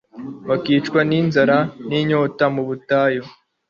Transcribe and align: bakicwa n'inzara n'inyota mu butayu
bakicwa 0.49 0.99
n'inzara 1.09 1.57
n'inyota 1.87 2.45
mu 2.55 2.63
butayu 2.67 3.23